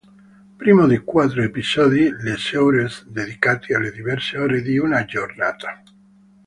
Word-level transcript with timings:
Primo 0.57 0.87
di 0.87 0.97
quattro 0.97 1.43
episodi, 1.43 2.09
"Les 2.23 2.51
Heures", 2.53 3.05
dedicati 3.07 3.71
alle 3.75 3.91
diverse 3.91 4.35
ore 4.39 4.63
di 4.63 4.79
una 4.79 5.05
giornata. 5.05 5.83